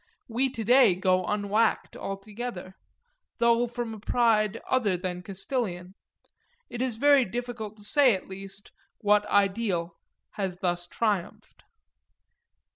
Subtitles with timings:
[0.27, 2.73] We to day go unwhacked altogether
[3.37, 5.93] though from a pride other than Castilian:
[6.71, 9.99] it is difficult to say at least what ideal
[10.31, 11.65] has thus triumphed.